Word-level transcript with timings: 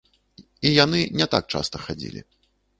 І 0.69 0.71
яны 0.83 0.99
не 1.21 1.29
так 1.35 1.43
часта 1.55 1.85
хадзілі. 1.85 2.29